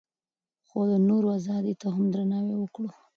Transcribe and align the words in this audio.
خو 0.67 0.79
د 0.91 0.93
نورو 1.07 1.27
ازادۍ 1.37 1.73
ته 1.81 1.87
هم 1.95 2.05
درناوی 2.13 2.55
وکړو. 2.59 2.89